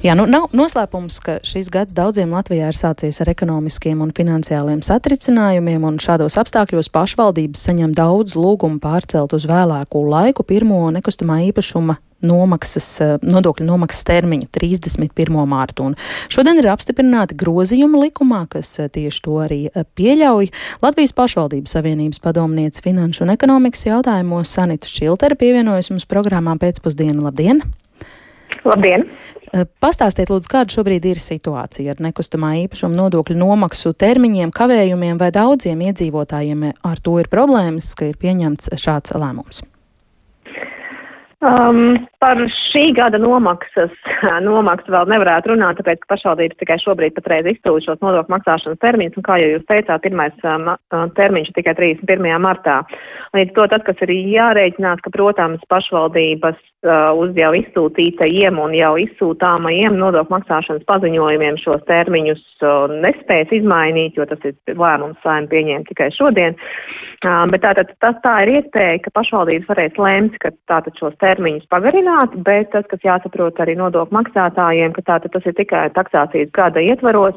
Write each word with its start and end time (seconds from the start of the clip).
Jā, 0.00 0.14
nu 0.16 0.24
nav 0.24 0.46
noslēpums, 0.56 1.18
ka 1.20 1.32
šis 1.44 1.66
gads 1.68 1.92
daudziem 1.92 2.30
Latvijā 2.32 2.70
ir 2.72 2.76
sācies 2.78 3.18
ar 3.20 3.28
ekonomiskiem 3.28 3.98
un 4.00 4.14
finansiāliem 4.16 4.78
satricinājumiem, 4.80 5.82
un 5.84 5.98
šādos 6.00 6.38
apstākļos 6.40 6.88
pašvaldības 6.94 7.66
saņem 7.66 7.92
daudz 7.98 8.32
lūgumu 8.32 8.80
pārcelt 8.80 9.34
uz 9.36 9.44
vēlāku 9.44 10.00
laiku 10.08 10.46
pirmo 10.48 10.86
nekustamā 10.94 11.42
īpašuma 11.50 11.98
nomaksas, 12.24 12.86
eh, 13.04 13.12
nodokļu 13.20 13.66
nomaksas 13.68 14.06
termiņu 14.08 14.48
31. 14.56 15.44
mārtu. 15.44 15.90
Un 15.90 15.98
šodien 16.32 16.56
ir 16.56 16.70
apstiprināti 16.72 17.36
grozījumi 17.36 18.00
likumā, 18.06 18.46
kas 18.48 18.72
eh, 18.80 18.88
tieši 18.88 19.20
to 19.26 19.36
arī 19.44 19.60
eh, 19.68 19.84
pieļauj. 19.84 20.48
Latvijas 20.80 21.12
pašvaldības 21.12 21.76
savienības 21.76 22.24
padomniece 22.24 22.80
finanšu 22.80 23.26
un 23.26 23.34
ekonomikas 23.36 23.84
jautājumos 23.84 24.56
Sanita 24.56 24.88
Šiltera 24.88 25.36
pievienojas 25.36 25.92
mums 25.92 26.08
programmām 26.08 26.56
pēcpusdienu. 26.56 27.20
Labdien! 27.28 27.60
Labdien! 28.64 29.06
Eh, 29.50 29.64
pastāstiet, 29.82 30.30
lūdzu, 30.30 30.46
kāda 30.52 30.70
šobrīd 30.70 31.08
ir 31.10 31.18
situācija 31.18 31.96
ar 31.96 32.02
nekustamā 32.04 32.52
īpašuma 32.68 32.94
nodokļu 32.94 33.34
nomaksu 33.40 33.90
termiņiem, 33.98 34.52
kavējumiem 34.54 35.18
vai 35.18 35.32
daudziem 35.34 35.82
iedzīvotājiem 35.88 36.68
ar 36.70 37.02
to 37.02 37.16
ir 37.18 37.26
problēmas, 37.32 37.90
ka 37.98 38.12
ir 38.12 38.20
pieņemts 38.20 38.70
šāds 38.78 39.16
lēmums? 39.18 39.64
Um, 41.40 41.96
par 42.20 42.36
šī 42.52 42.90
gada 42.92 43.16
nomaksas 43.18 43.94
nomaksu 44.46 44.92
vēl 44.92 45.08
nevarētu 45.08 45.54
runāt, 45.54 45.78
tāpēc, 45.80 46.02
ka 46.02 46.12
pašvaldības 46.12 46.58
tikai 46.60 46.76
šobrīd 46.82 47.16
patreiz 47.16 47.48
iztūlīt 47.48 47.88
šos 47.88 48.02
nodokļu 48.04 48.34
maksāšanas 48.34 48.82
termiņus, 48.84 49.16
un 49.16 49.26
kā 49.26 49.38
jau 49.40 49.54
jūs 49.54 49.64
teicāt, 49.70 50.04
pirmais 50.04 50.44
um, 50.44 50.68
uh, 50.76 51.06
termiņš 51.16 51.48
ir 51.48 51.56
tikai 51.56 51.74
31. 51.80 52.28
martā. 52.44 52.82
Līdz 53.32 53.56
to 53.56 53.66
tas, 53.72 53.86
kas 53.88 54.04
ir 54.04 54.12
jārēķinās, 54.36 55.00
ka, 55.00 55.14
protams, 55.16 55.64
pašvaldības 55.72 56.60
uz 56.80 57.36
jau 57.36 57.50
izsūtītajiem 57.58 58.56
un 58.56 58.72
jau 58.72 58.94
izsūtāmajiem 59.02 59.98
nodokļu 60.00 60.32
maksāšanas 60.32 60.86
paziņojumiem 60.88 61.58
šos 61.60 61.82
termiņus 61.84 62.40
uh, 62.64 62.88
nespēs 63.04 63.52
izmainīt, 63.52 64.16
jo 64.16 64.24
tas 64.24 64.40
ir 64.48 64.56
lēmums 64.80 65.20
saim 65.22 65.48
pieņēma 65.50 65.84
tikai 65.90 66.08
šodien. 66.16 66.56
Uh, 67.20 67.44
bet 67.52 67.60
tātad 67.66 67.92
tas 68.00 68.16
tā 68.24 68.34
ir 68.46 68.54
iespēja, 68.56 69.02
ka 69.04 69.12
pašvaldības 69.12 69.68
varēs 69.68 70.00
lēmt, 70.00 70.38
ka 70.40 70.54
tātad 70.72 70.96
šos 70.96 71.18
termiņus 71.20 71.68
pagarināt, 71.68 72.38
bet 72.48 72.72
tas, 72.72 72.88
kas 72.88 73.04
jāsaprot 73.04 73.60
arī 73.60 73.76
nodokļu 73.76 74.16
maksātājiem, 74.16 74.96
ka 74.96 75.04
tātad 75.12 75.36
tas 75.36 75.44
ir 75.44 75.58
tikai 75.60 75.90
taksācijas 75.92 76.48
gada 76.56 76.80
ietvaros. 76.80 77.36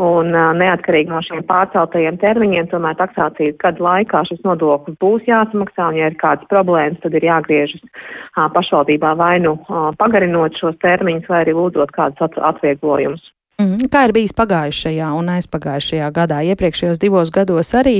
Un 0.00 0.30
neatkarīgi 0.32 1.10
no 1.12 1.18
šiem 1.24 1.42
pārceltajiem 1.48 2.16
termiņiem, 2.22 2.70
tomēr 2.70 2.96
taksācijas 2.96 3.58
gada 3.60 3.84
laikā 3.84 4.22
šis 4.28 4.40
nodoklis 4.46 4.96
būs 5.02 5.26
jāsamaksā, 5.28 5.90
un 5.90 5.98
ja 5.98 6.08
ir 6.08 6.16
kādas 6.20 6.48
problēmas, 6.52 7.00
tad 7.02 7.16
ir 7.18 7.26
jāgriežas 7.26 7.82
pašvaldībā 8.54 9.12
vai 9.18 9.34
nu 9.44 9.58
pagarinot 10.00 10.56
šos 10.56 10.78
termiņus, 10.80 11.28
vai 11.28 11.42
arī 11.44 11.56
lūdzot 11.58 11.92
kādus 11.96 12.40
atvieglojumus. 12.52 13.28
Mm, 13.60 13.90
kā 13.92 14.06
ir 14.08 14.14
bijis 14.16 14.32
pagājušajā 14.38 15.10
un 15.18 15.28
aizpagājušajā 15.34 16.08
gadā? 16.16 16.40
Iepriekšējos 16.48 17.02
divos 17.02 17.32
gados 17.34 17.74
arī 17.76 17.98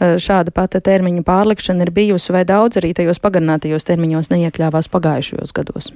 šāda 0.00 0.54
pata 0.54 0.80
termiņu 0.80 1.26
pārlikšana 1.28 1.84
ir 1.84 1.92
bijusi, 1.92 2.32
vai 2.32 2.46
daudz 2.48 2.80
arī 2.80 2.94
tajos 2.96 3.20
pagarinātajos 3.20 3.84
termiņos 3.90 4.32
neiekļāvās 4.32 4.88
pagājušajos 4.94 5.56
gados? 5.60 5.92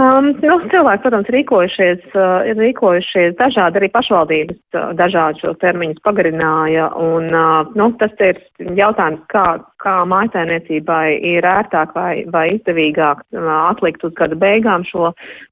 Um, 0.00 0.30
nu, 0.40 0.54
cilvēki, 0.72 1.02
protams, 1.04 1.28
rīkojušies, 1.34 2.04
uh, 2.14 2.46
ir 2.48 2.56
rīkojušies 2.56 3.34
dažādi, 3.36 3.80
arī 3.80 3.88
pašvaldības 3.92 4.60
uh, 4.78 4.92
dažādi 4.96 5.42
šos 5.42 5.58
termiņus 5.60 6.00
pagarināja, 6.06 6.86
un, 6.96 7.26
uh, 7.28 7.68
nu, 7.76 7.90
tas 8.00 8.14
ir 8.24 8.40
jautājums, 8.78 9.20
kā, 9.32 9.44
kā 9.80 9.94
mājsainiecībai 10.08 11.18
ir 11.32 11.46
ērtāk 11.46 11.94
vai, 11.96 12.24
vai 12.32 12.46
izdevīgāk 12.56 13.22
uh, 13.22 13.50
atlikt 13.70 14.04
uz 14.06 14.14
gada 14.18 14.36
beigām 14.38 14.84
šo 14.88 15.10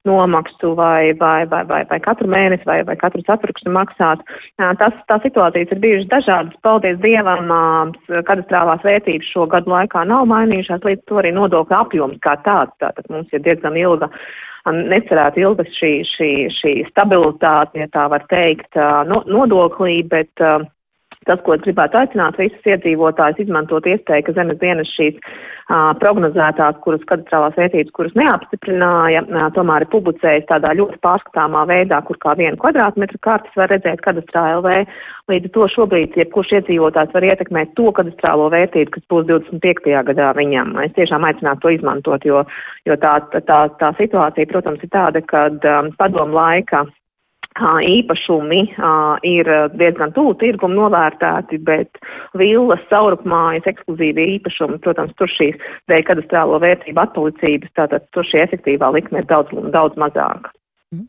nomaksu 0.09 0.73
vai, 0.77 1.13
vai, 1.19 1.45
vai, 1.51 1.63
vai, 1.69 1.81
vai 1.89 1.99
katru 2.03 2.29
mēnesi 2.31 2.67
vai, 2.69 2.81
vai 2.87 2.97
katru 2.99 3.23
ceturkšņu 3.27 3.73
maksāt. 3.75 4.25
Uh, 4.59 4.73
tas, 4.81 4.97
tā 5.11 5.19
situācijas 5.25 5.73
ir 5.73 5.83
bijušas 5.85 6.11
dažādas. 6.13 6.59
Paldies 6.65 6.99
Dievam, 7.03 7.49
uh, 7.53 8.19
kadastrālās 8.29 8.85
vērtības 8.85 9.33
šo 9.33 9.47
gadu 9.51 9.73
laikā 9.73 10.05
nav 10.09 10.27
mainījušās, 10.31 10.85
līdz 10.85 11.07
to 11.09 11.21
arī 11.21 11.33
nodokļu 11.37 11.79
apjoms 11.79 12.21
kā 12.25 12.37
tāds. 12.45 12.75
Tātad 12.83 13.09
mums 13.13 13.33
ir 13.33 13.43
diezgan 13.45 13.77
ilga 13.79 14.11
necerētu 14.69 15.41
ilga 15.41 15.63
šī, 15.77 15.91
šī, 16.05 16.31
šī 16.53 16.73
stabilitāte, 16.89 17.79
ja 17.79 17.87
tā 17.93 18.05
var 18.11 18.25
teikt, 18.29 18.75
no, 19.09 19.23
nodoklī, 19.25 20.01
bet 20.05 20.43
tas, 21.29 21.41
ko 21.45 21.55
es 21.55 21.63
gribētu 21.65 21.99
aicināt 21.99 22.39
visus 22.41 22.73
iedzīvotājus, 22.73 23.43
izmantot 23.43 23.87
iespēju, 23.89 24.25
ka 24.27 24.35
zemes 24.37 24.59
dienas 24.61 24.89
šīs 24.95 25.19
uh, 25.19 25.93
prognozētās, 26.01 26.79
kuras 26.83 27.05
kadastrālās 27.09 27.57
vērtības, 27.59 27.93
kuras 27.95 28.17
neapstiprināja, 28.19 29.23
uh, 29.27 29.47
tomēr 29.55 29.85
ir 29.85 29.91
publicējis 29.93 30.49
tādā 30.49 30.73
ļoti 30.79 30.99
pārskatāmā 31.05 31.65
veidā, 31.69 32.01
kur 32.07 32.19
kā 32.23 32.35
vienu 32.39 32.59
kvadrātmetru 32.61 33.21
kartes 33.25 33.57
var 33.59 33.71
redzēt 33.73 34.03
kadastrā 34.05 34.45
LV. 34.57 34.83
Līdz 35.29 35.49
ar 35.49 35.55
to 35.55 35.67
šobrīd, 35.75 36.17
jebkurš 36.17 36.55
iedzīvotājs 36.59 37.13
var 37.13 37.27
ietekmēt 37.29 37.75
to 37.77 37.91
kadastrālo 37.95 38.49
vērtību, 38.53 38.95
kas 38.95 39.09
būs 39.13 39.27
25. 39.29 39.91
gadā 40.09 40.31
viņam. 40.37 40.73
Es 40.85 40.95
tiešām 40.97 41.27
aicinātu 41.29 41.67
to 41.67 41.75
izmantot, 41.77 42.25
jo, 42.25 42.41
jo 42.89 42.97
tā, 43.03 43.19
tā, 43.37 43.59
tā 43.77 43.91
situācija, 44.01 44.49
protams, 44.49 44.81
ir 44.81 44.93
tāda, 44.95 45.21
ka 45.29 45.49
um, 45.53 45.93
padomu 45.99 46.39
laika 46.39 46.87
īpašumi 47.59 48.61
ir 49.27 49.51
diezgan 49.79 50.13
tuvu 50.15 50.35
tirgumu 50.41 50.79
novērtēti, 50.79 51.59
bet 51.67 51.99
villas, 52.39 52.83
saurupmājas, 52.91 53.67
ekskluzīvie 53.73 54.27
īpašumi, 54.37 54.79
protams, 54.83 55.15
tur 55.19 55.31
šīs 55.31 55.57
dēļ 55.91 56.05
kadastrālo 56.11 56.59
vērtību 56.63 57.03
atpalicības, 57.03 57.75
tātad 57.75 58.07
tur 58.15 58.27
šī 58.27 58.45
efektīvā 58.45 58.93
likme 58.95 59.23
ir 59.23 59.29
daudz, 59.29 59.53
daudz 59.73 59.99
mazāka. 59.99 60.53
Mhm. 60.89 61.05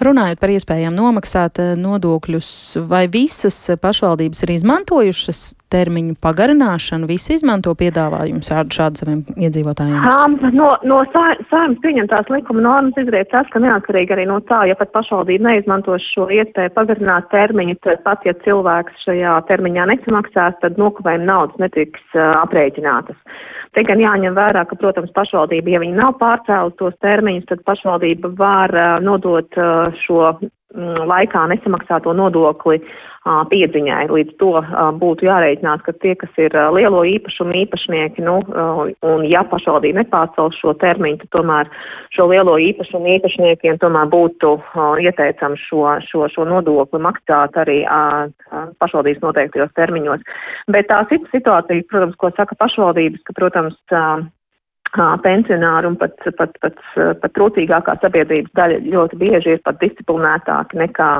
Runājot 0.00 0.38
par 0.40 0.48
iespējām 0.48 0.94
nomaksāt 0.96 1.58
eh, 1.60 1.74
nodokļus, 1.76 2.50
vai 2.88 3.02
visas 3.12 3.58
pašvaldības 3.82 4.46
ir 4.46 4.52
izmantojušas 4.54 5.42
termiņu 5.70 6.16
pagarināšanu, 6.24 7.04
visi 7.10 7.36
izmanto 7.36 7.74
piedāvājumu 7.76 8.40
šādu, 8.46 8.72
šādu 8.78 9.02
saviem 9.02 9.20
iedzīvotājiem? 9.36 9.98
Um, 10.08 10.38
no 10.56 10.70
no 10.88 11.02
saimnes 11.12 11.82
pieņemtās 11.84 12.32
likuma 12.32 12.64
normas 12.64 12.96
izriet 13.02 13.28
tas, 13.34 13.44
ka 13.52 13.60
neatkarīgi 13.60 14.16
arī 14.16 14.24
no 14.30 14.40
tā, 14.48 14.62
ja 14.70 14.78
pat 14.80 14.94
pašvaldība 14.96 15.50
neizmantos 15.50 16.08
šo 16.14 16.30
iespēju 16.40 16.72
pagarināt 16.80 17.28
termiņu, 17.34 17.76
tad 17.84 18.00
pat 18.08 18.24
ja 18.24 18.32
cilvēks 18.46 19.04
šajā 19.04 19.36
termiņā 19.52 19.86
nesamaksās, 19.92 20.56
tad 20.64 20.80
nokavējuma 20.80 21.28
naudas 21.28 21.60
netiks 21.60 22.02
uh, 22.16 22.40
aprēķinātas. 22.40 23.20
Te 23.70 23.84
gan 23.86 24.00
jāņem 24.02 24.34
vērā, 24.34 24.64
ka, 24.66 24.74
protams, 24.80 25.12
pašvaldība, 25.14 25.76
ja 25.76 25.78
viņi 25.84 25.94
nav 25.94 26.16
pārcēlus 26.18 26.74
tos 26.80 26.96
termiņus, 27.04 27.46
tad 27.52 27.60
pašvaldība 27.68 28.32
var 28.40 28.74
uh, 28.74 28.88
nodot 29.10 29.58
uh, 29.58 29.90
šo 30.04 30.32
mm, 30.38 31.06
laikā 31.10 31.42
nesamaksāto 31.50 32.12
nodokli 32.16 32.78
uh, 32.80 33.42
piedziņai. 33.50 34.06
Līdz 34.14 34.36
to 34.40 34.52
uh, 34.60 34.78
būtu 34.96 35.26
jārēķinās, 35.26 35.82
ka 35.86 35.94
tie, 36.02 36.14
kas 36.20 36.40
ir 36.40 36.54
lielo 36.76 37.02
īpašumu 37.06 37.56
īpašnieki, 37.64 38.24
nu, 38.26 38.38
un 39.06 39.26
ja 39.28 39.42
pašvaldība 39.50 40.02
nepārcels 40.02 40.58
šo 40.62 40.74
termiņu, 40.80 41.20
tad 41.24 41.32
tomēr 41.36 41.70
šo 42.16 42.30
lielo 42.32 42.56
īpašumu 42.70 43.12
īpašniekiem 43.18 43.78
tomēr 43.82 44.10
būtu 44.14 44.56
ieteicams 45.04 45.62
šo, 45.68 45.84
šo, 46.08 46.26
šo 46.32 46.48
nodokli 46.48 47.02
maksāt 47.02 47.58
arī 47.60 47.82
pašvaldības 48.80 49.22
noteiktajos 49.26 49.72
termiņos. 49.78 50.26
Bet 50.72 50.90
tā 50.90 51.04
situācija, 51.10 51.86
protams, 51.90 52.18
ko 52.20 52.32
saka 52.36 52.58
pašvaldības, 52.58 53.24
ka, 53.26 53.36
protams, 53.36 53.78
pensionāri 54.96 55.86
un 55.90 55.96
pat, 56.00 56.16
pat, 56.38 56.56
pat, 56.62 56.76
pat 56.96 57.32
trūcīgākā 57.36 57.96
sabiedrības 58.02 58.52
daļa 58.56 58.80
ļoti 58.86 59.20
bieži 59.20 59.54
ir 59.56 59.62
pat 59.64 59.80
disciplinētāki 59.82 60.80
nekā, 60.80 61.10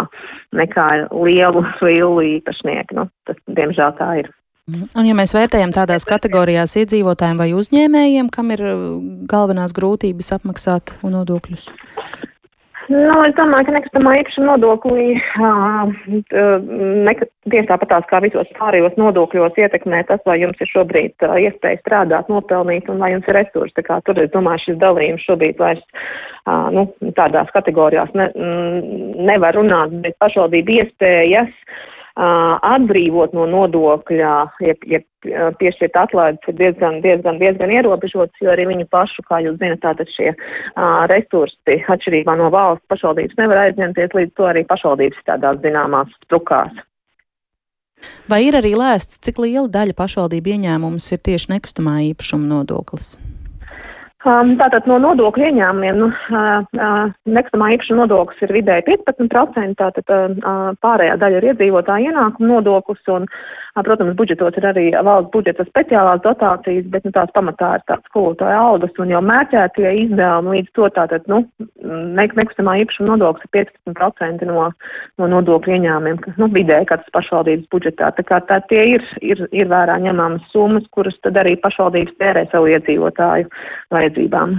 nekā 0.58 0.88
lielu 1.14 1.64
lielu 1.86 2.26
īpašnieki. 2.36 2.98
Nu, 2.98 3.08
tas, 3.26 3.40
diemžēl 3.46 3.96
tā 3.98 4.12
ir. 4.24 4.30
Un 4.70 5.06
ja 5.06 5.14
mēs 5.18 5.32
vērtējam 5.34 5.72
tādās 5.74 6.04
kategorijās 6.06 6.76
iedzīvotājiem 6.78 7.40
vai 7.40 7.48
uzņēmējiem, 7.58 8.28
kam 8.30 8.52
ir 8.54 8.62
galvenās 9.30 9.74
grūtības 9.74 10.30
apmaksāt 10.36 10.94
nodokļus? 11.02 11.70
Nu, 12.90 13.12
es 13.22 13.36
domāju, 13.38 13.68
ka 13.68 13.74
nekustamā 13.76 14.12
īpašuma 14.18 14.48
nodoklī 14.48 15.04
uh, 15.14 15.92
tieši 17.46 17.68
tāpatās 17.68 18.08
kā 18.10 18.18
visos 18.24 18.50
pārējos 18.56 18.96
nodokļos 18.98 19.60
ietekmē 19.62 20.00
tas, 20.08 20.22
vai 20.26 20.40
jums 20.40 20.58
ir 20.58 20.72
šobrīd 20.72 21.26
iespēja 21.44 21.78
strādāt, 21.84 22.32
nopelnīt 22.32 22.90
un 22.90 22.98
vai 23.02 23.12
jums 23.12 23.30
ir 23.30 23.38
resursi. 23.38 23.76
Tā 23.78 23.86
kā 23.86 24.00
tur, 24.06 24.18
es 24.18 24.32
domāju, 24.34 24.64
šis 24.64 24.80
dalījums 24.82 25.22
šobrīd 25.28 25.62
vairs 25.62 25.86
nu, 26.74 26.88
tādās 27.14 27.54
kategorijās 27.54 28.10
ne, 28.18 28.26
nevar 29.30 29.54
runāt, 29.60 29.94
bet 30.02 30.18
pašvaldība 30.18 30.80
iespējas. 30.80 31.54
Uh, 31.54 31.99
atbrīvot 32.16 33.32
no 33.36 33.46
nodokļa, 33.46 34.32
ja, 34.66 34.74
ja 34.90 35.00
piešķirt 35.60 35.96
atlaides 36.00 36.48
ir 36.48 36.56
diezgan, 36.58 37.00
diezgan, 37.04 37.38
diezgan 37.38 37.70
ierobežots, 37.70 38.40
jo 38.40 38.50
arī 38.52 38.66
viņu 38.70 38.86
pašu, 38.90 39.24
kā 39.28 39.40
jūs 39.44 39.58
zinat, 39.60 39.82
tātad 39.84 40.10
šie 40.16 40.30
uh, 40.32 41.06
resursi 41.10 41.80
atšķirībā 41.86 42.36
no 42.40 42.50
valsts 42.52 42.88
pašvaldības 42.90 43.38
nevar 43.38 43.66
aizņemties, 43.66 44.14
līdz 44.16 44.36
to 44.36 44.48
arī 44.48 44.64
pašvaldības 44.68 45.26
tādās 45.28 45.60
zināmās 45.64 46.12
strukās. 46.24 46.72
Vai 48.30 48.46
ir 48.46 48.56
arī 48.56 48.72
lēsts, 48.78 49.20
cik 49.20 49.42
liela 49.44 49.68
daļa 49.68 49.96
pašvaldību 49.98 50.54
ieņēmums 50.56 51.10
ir 51.12 51.20
tieši 51.20 51.52
nekustamā 51.52 51.98
īpašuma 52.12 52.48
nodoklis? 52.48 53.18
Um, 54.20 54.50
tātad 54.60 54.84
no 54.84 54.98
nodokļu 55.00 55.46
ieņēmumiem 55.48 55.96
nu, 55.96 56.10
uh, 56.12 56.66
uh, 56.76 57.12
nekustamā 57.24 57.70
īpašuma 57.72 58.02
nodoklis 58.02 58.42
ir 58.44 58.50
vidēji 58.52 58.84
15%, 58.90 59.78
tātad 59.80 60.12
uh, 60.12 60.74
pārējā 60.84 61.14
daļa 61.22 61.38
ir 61.40 61.46
iedzīvotāja 61.54 62.10
ienākuma 62.10 62.50
nodoklis 62.50 63.08
un, 63.08 63.24
uh, 63.24 63.84
protams, 63.86 64.12
budžetos 64.18 64.58
ir 64.60 64.66
arī 64.68 64.84
valsts 64.92 65.32
budžeta 65.32 65.64
speciālās 65.64 66.20
dotācijas, 66.26 66.84
bet 66.92 67.06
nu, 67.08 67.14
tās 67.16 67.32
pamatā 67.32 67.70
ir 67.78 67.86
tāds 67.88 68.04
skolotāja 68.10 68.58
algas 68.60 69.00
un 69.00 69.14
jau 69.14 69.22
mērķētie 69.24 69.94
izdevumi 70.02 70.58
līdz 70.58 70.70
to 70.76 70.90
tātad, 70.98 71.24
nu, 71.32 71.40
ne, 71.80 72.28
nekustamā 72.28 72.76
īpašuma 72.82 73.14
nodoklis 73.14 73.48
ir 73.48 73.70
15% 73.88 74.50
no, 74.50 74.68
no 75.16 75.30
nodokļu 75.32 75.78
ieņēmumiem, 75.78 76.20
kas, 76.26 76.36
nu, 76.40 76.50
vidēji 76.52 76.90
katras 76.92 77.16
pašvaldības 77.16 77.72
budžetā. 77.72 78.12
Tā 78.20 78.26
kā 78.28 78.42
tā 78.52 78.60
tie 78.68 78.84
ir, 78.98 79.08
ir, 79.24 79.46
ir 79.48 79.72
vērā 79.72 79.96
ņemamas 80.04 80.52
summas, 80.52 80.84
kuras 80.92 81.16
tad 81.24 81.40
arī 81.40 81.56
pašvaldības 81.64 82.20
tērē 82.20 82.44
savu 82.52 82.68
iedzīvotāju 82.74 83.48
vajadzībām. 84.10 84.58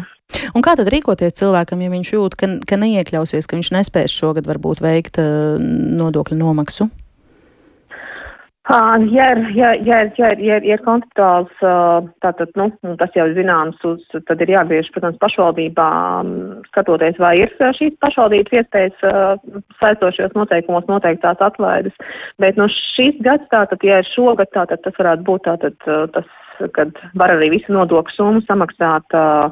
Un 0.56 0.63
kā 0.63 0.77
tad 0.80 0.88
rīkoties 0.92 1.36
cilvēkam, 1.36 1.83
ja 1.83 1.92
viņš 1.92 2.15
jūt, 2.15 2.39
ka, 2.39 2.48
ka 2.68 2.80
neiekļausies, 2.80 3.48
ka 3.48 3.59
viņš 3.59 3.71
nespēs 3.75 4.15
šogad 4.15 4.48
varbūt 4.48 4.80
veikt 4.83 5.19
uh, 5.19 5.59
nodokļu 5.59 6.39
nomaksu? 6.39 6.88
Ja, 8.71 9.31
ir, 9.33 9.39
ja, 9.57 9.74
ja, 9.74 9.98
ja, 10.15 10.27
ja, 10.38 10.57
ja 10.62 10.75
ir 10.77 10.81
konceptuāls, 10.86 11.51
tātad, 12.24 12.51
nu, 12.56 12.69
tas 13.01 13.15
jau 13.18 13.25
zināms, 13.36 13.80
uz, 13.83 14.03
tad 14.30 14.44
ir 14.45 14.53
jāgriež, 14.53 14.88
protams, 14.94 15.18
pašvaldībām, 15.19 16.30
skatoties, 16.69 17.18
vai 17.19 17.33
ir 17.42 17.51
šīs 17.57 17.98
pašvaldības 18.06 18.62
iespējas 18.62 19.01
saistošajos 19.81 20.38
noteikumos 20.38 20.88
noteiktās 20.88 21.42
atlaides. 21.44 21.98
Bet 22.39 22.62
no 22.62 22.69
nu, 22.69 22.77
šīs 22.95 23.19
gads, 23.25 23.50
tātad, 23.51 23.83
ja 23.83 24.00
ir 24.00 24.12
šogad, 24.13 24.53
tātad 24.56 24.86
tas 24.86 24.95
varētu 25.01 25.27
būt 25.27 25.50
tātad 25.50 25.92
tas 26.15 26.31
kad 26.75 26.93
var 27.17 27.33
arī 27.35 27.51
visu 27.55 27.73
nodokļu 27.73 28.15
summu 28.15 28.43
samaksāt 28.47 29.17
uh, 29.17 29.51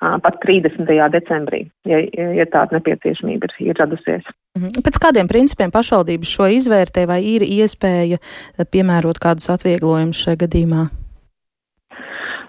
pat 0.00 0.40
30. 0.42 0.90
decembrī, 1.12 1.64
ja, 1.88 2.02
ja 2.12 2.46
tāda 2.52 2.78
nepieciešamība 2.78 3.48
ir, 3.48 3.56
ir 3.70 3.80
radusies. 3.80 4.26
Mhm. 4.58 4.84
Pēc 4.84 5.00
kādiem 5.00 5.30
principiem 5.30 5.72
pašvaldības 5.72 6.36
šo 6.36 6.50
izvērtē 6.58 7.06
vai 7.08 7.22
ir 7.24 7.46
iespēja 7.46 8.20
piemērot 8.72 9.20
kādus 9.22 9.50
atvieglojumus 9.52 10.22
šajā 10.26 10.46
gadījumā? 10.46 10.86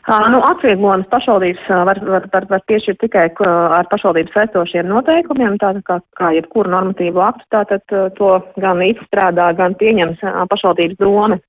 Nu, 0.08 0.40
atvieglojumus 0.40 1.10
pašvaldības 1.12 1.66
var, 1.68 2.00
var, 2.08 2.28
var, 2.32 2.46
var 2.48 2.62
piešķirt 2.72 3.02
tikai 3.02 3.26
ar 3.44 3.90
pašvaldības 3.92 4.38
saistošiem 4.38 4.88
noteikumiem, 4.88 5.58
tātad 5.60 5.84
kā, 5.84 5.98
kā 6.16 6.30
jebkuru 6.38 6.72
normatīvu 6.72 7.20
aktu, 7.26 7.44
tātad 7.52 7.84
to 8.16 8.30
gan 8.56 8.80
izstrādā, 8.86 9.50
gan 9.58 9.76
pieņems 9.76 10.24
pašvaldības 10.54 11.02
doma 11.04 11.42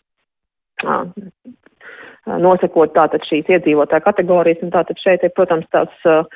nosakot 2.43 2.93
tātad 2.97 3.25
šīs 3.29 3.49
iedzīvotāju 3.57 4.05
kategorijas, 4.05 4.61
un 4.65 4.75
tātad 4.75 5.01
šeit 5.03 5.25
ir, 5.25 5.33
protams, 5.37 5.69
tās 5.75 6.09
uh, 6.09 6.27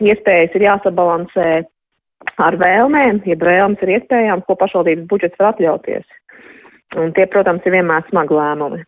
iespējas 0.00 0.56
ir 0.56 0.66
jāsabalansē 0.68 1.50
ar 2.40 2.56
vēlmēm, 2.60 3.22
ja 3.28 3.36
vēlmes 3.40 3.82
ir 3.84 3.94
iespējams, 3.98 4.46
ko 4.46 4.56
pašvaldības 4.60 5.08
budžets 5.10 5.40
var 5.40 5.52
atļauties. 5.54 6.06
Un 7.00 7.12
tie, 7.14 7.26
protams, 7.30 7.66
ir 7.66 7.76
vienmēr 7.76 8.08
smagi 8.08 8.34
lēmumi. 8.34 8.82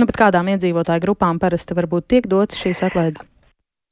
Nu, 0.00 0.08
kādām 0.08 0.48
iedzīvotāju 0.54 1.04
grupām 1.04 1.38
parasti 1.38 1.76
varbūt 1.76 2.08
tiek 2.08 2.28
dots 2.30 2.56
šīs 2.58 2.80
atlaides? 2.86 3.26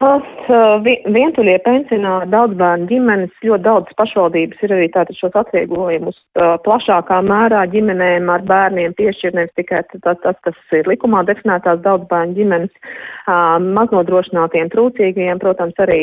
Vientuļie 0.02 1.56
pensionāri, 1.62 2.28
daudz 2.32 2.56
bērnu 2.58 2.88
ģimenes, 2.90 3.34
ļoti 3.46 3.64
daudz 3.64 3.96
pašvaldības 3.98 4.64
ir 4.66 4.74
arī 4.76 4.88
tātad 4.94 5.16
šos 5.18 5.36
atvieglojumus 5.38 6.18
plašākā 6.66 7.20
mērā 7.26 7.62
ģimenēm 7.72 8.30
ar 8.32 8.44
bērniem 8.48 8.96
piešķir 8.98 9.36
nevis 9.38 9.54
tikai 9.58 9.82
tas, 9.92 10.18
tas, 10.24 10.38
kas 10.46 10.58
ir 10.74 10.90
likumā 10.90 11.22
definētās 11.28 11.82
daudz 11.84 12.08
bērnu 12.10 12.34
ģimenes, 12.38 12.72
maznodrošinātiem 13.78 14.72
trūcīgajiem, 14.74 15.42
protams, 15.42 15.78
arī 15.82 16.00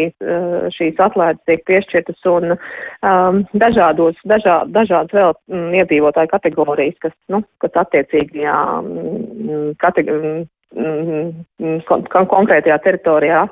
šīs 0.78 1.02
atlaides 1.04 1.44
tiek 1.50 1.66
piešķirtas 1.68 2.30
un 2.32 2.56
um, 2.56 3.44
dažādos, 3.60 4.20
dažā, 4.30 4.62
dažādas 4.76 5.16
vēl 5.16 5.34
m, 5.52 5.74
iedzīvotāju 5.82 6.32
kategorijas, 6.32 6.96
kas, 7.04 7.18
nu, 7.34 7.44
kas 7.64 7.84
attiecīgajā 7.84 8.56
kategorijā 9.84 10.20
Mm-hmm. 10.20 10.59
Kon 10.70 12.30
konkrētajā 12.30 12.78
teritorijā 12.84 13.46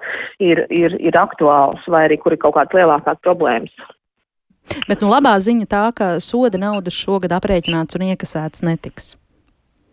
ir, 0.43 0.65
ir, 0.69 0.97
ir 1.01 1.17
aktuāls 1.17 1.85
vai 1.89 2.05
arī 2.07 2.19
kur 2.21 2.35
ir 2.35 2.41
kaut 2.41 2.57
kādas 2.57 2.77
lielākās 2.77 3.21
problēmas. 3.25 3.73
Bet 4.87 5.01
nu, 5.01 5.09
labā 5.09 5.33
ziņa 5.39 5.69
tā, 5.71 5.85
ka 5.95 6.17
soda 6.23 6.59
naudas 6.61 6.93
šogad 6.93 7.33
aprēķināts 7.37 7.97
un 7.97 8.09
iekasēts 8.11 8.65
netiks. 8.67 9.15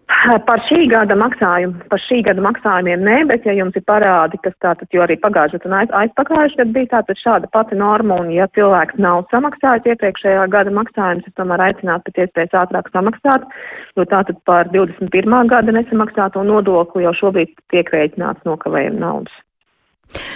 Par 0.05 0.61
šī 0.69 0.85
gada 0.89 1.17
maksājumu, 1.17 1.87
par 1.89 2.01
šī 2.05 2.19
gada 2.27 2.43
maksājumiem 2.45 3.05
nē, 3.07 3.17
bet 3.31 3.47
ja 3.49 3.55
jums 3.57 3.77
ir 3.77 3.85
parādi, 3.89 4.37
kas 4.45 4.53
tātad, 4.61 4.89
jo 4.93 5.01
arī 5.05 5.17
pagājušajā 5.21 5.69
un 5.69 5.77
aiz, 5.79 5.93
aizpagājušajā 6.01 6.61
gadā 6.61 6.75
bija 6.77 6.91
tātad 6.93 7.21
šāda 7.21 7.49
pati 7.53 7.79
norma, 7.81 8.19
un 8.21 8.29
ja 8.33 8.45
cilvēks 8.57 9.01
nav 9.01 9.25
samaksājis 9.33 9.89
iepriekšējā 9.95 10.45
gada 10.53 10.73
maksājumus, 10.77 11.29
es 11.29 11.37
tomēr 11.41 11.65
aicinātu 11.71 12.09
pēc 12.09 12.21
iespējas 12.27 12.57
ātrāk 12.65 12.91
samaksāt, 12.93 13.49
jo 13.97 14.07
tātad 14.13 14.41
par 14.49 14.69
21. 14.73 15.37
gada 15.53 15.77
nesamaksāto 15.77 16.45
nodokli 16.45 17.07
jau 17.07 17.17
šobrīd 17.25 17.57
tiek 17.73 17.93
rēķināts 17.97 18.45
nokavējuma 18.49 19.01
naudas. 19.01 19.41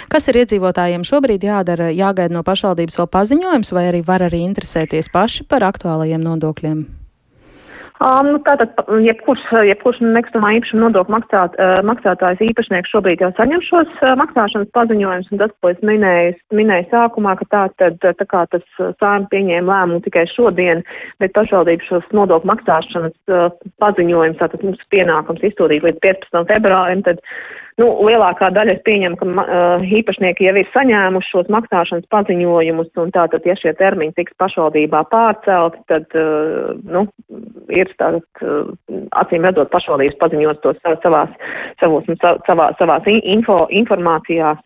Kas 0.09 0.25
ir 0.31 0.41
iedzīvotājiem 0.41 1.05
šobrīd 1.05 1.45
jādara? 1.45 1.91
Jāgaida 1.93 2.33
no 2.33 2.41
pašvaldības 2.45 2.97
vēl 2.99 3.11
paziņojums, 3.13 3.73
vai 3.77 3.89
arī 3.91 4.01
var 4.05 4.25
arī 4.25 4.41
interesēties 4.47 5.13
paši 5.13 5.45
par 5.49 5.67
aktuālajiem 5.69 6.25
nodokļiem? 6.25 6.98
Um, 7.99 8.37
tātad, 8.47 8.77
jebkurš, 9.03 9.41
jebkurš 9.67 9.97
nekustamā 9.99 10.53
īpašuma 10.55 10.85
nodokļu 10.85 11.11
maksāt, 11.17 11.57
uh, 11.59 11.81
maksātājs 11.83 12.39
īpašnieks 12.45 12.93
šobrīd 12.93 13.19
jau 13.19 13.27
saņem 13.35 13.59
šos 13.67 13.91
uh, 13.99 14.13
maksāšanas 14.21 14.71
paziņojumus, 14.77 15.27
un 15.35 15.41
tas, 15.41 15.51
ko 15.59 15.73
es 15.73 15.81
minēju, 15.83 16.37
minēju 16.55 16.87
sākumā, 16.93 17.35
ka 17.41 17.49
tā 17.51 17.65
tad, 17.81 17.99
tā 17.99 18.27
kā 18.31 18.45
tas 18.55 18.63
sājumi 19.01 19.27
pieņēma 19.33 19.73
lēmumu 19.73 19.99
tikai 20.07 20.23
šodien, 20.31 20.85
bet 21.19 21.35
pašvaldību 21.35 21.89
šos 21.89 22.07
nodokļu 22.15 22.53
maksāšanas 22.53 23.35
uh, 23.35 23.49
paziņojumus, 23.83 24.39
tātad 24.39 24.63
mums 24.63 24.87
pienākums 24.95 25.43
izsūtīt 25.51 25.83
līdz 25.83 25.99
15. 26.07 26.47
februārim, 26.53 27.03
tad 27.03 27.19
Nu, 27.79 27.87
lielākā 28.03 28.49
daļa 28.51 28.73
es 28.75 28.81
pieņemu, 28.83 29.15
ka 29.19 29.25
uh, 29.29 29.83
īpašnieki 29.99 30.49
jau 30.49 30.53
ir 30.59 30.67
saņēmuši 30.73 31.29
šos 31.31 31.51
maksāšanas 31.53 32.09
paziņojumus, 32.11 32.89
un 32.99 33.13
tātad, 33.15 33.45
ja 33.47 33.55
šie 33.55 33.71
termiņi 33.79 34.17
tiks 34.17 34.35
pašvaldībā 34.41 35.05
pārcelti, 35.13 35.79
tad, 35.87 36.09
uh, 36.19 36.73
nu, 36.83 37.05
ir 37.71 37.87
tātad, 37.95 38.25
uh, 38.43 38.73
acīm 39.21 39.47
redzot, 39.47 39.71
pašvaldības 39.71 40.19
paziņot 40.19 40.59
to 40.65 40.73
savās, 40.83 41.31
savos, 41.79 42.09
savā, 42.49 42.67
savās 42.81 43.07
info, 43.07 43.61
informācijās. 43.71 44.59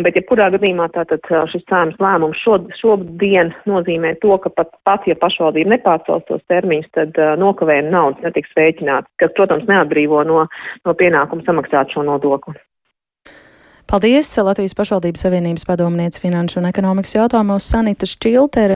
Bet, 0.00 0.16
ja 0.16 0.24
kurā 0.26 0.48
gadījumā 0.56 0.88
tātad 0.96 1.28
šis 1.52 1.66
cēmas 1.68 2.00
lēmums 2.00 2.40
šod, 2.42 2.72
šodien 2.80 3.52
nozīmē 3.68 4.16
to, 4.24 4.38
ka 4.40 4.50
pat, 4.56 4.72
pat 4.88 5.04
ja 5.10 5.18
pašvaldība 5.20 5.76
nepārcels 5.76 6.24
tos 6.32 6.40
termiņus, 6.48 6.88
tad 6.96 7.20
uh, 7.20 7.36
nokavējuma 7.44 7.92
naudas 7.92 8.24
netiks 8.24 8.56
rēķināts, 8.56 9.12
kas, 9.20 9.36
protams, 9.36 9.68
neatbrīvo 9.68 10.24
no, 10.24 10.46
no 10.88 10.96
pienākuma 10.96 11.44
samaksāt 11.44 11.92
šo 11.92 12.08
nodokli. 12.08 12.53
Paldies! 13.84 14.30
Latvijas 14.40 14.72
pašvaldības 14.72 15.26
savienības 15.26 15.66
padomniece 15.68 16.20
finanšu 16.22 16.56
un 16.62 16.70
ekonomikas 16.70 17.18
jautājumos 17.18 17.66
Sanita 17.68 18.08
Šķiltere 18.08 18.72